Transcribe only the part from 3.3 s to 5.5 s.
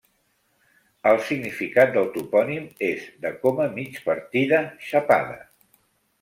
'coma migpartida, xapada'.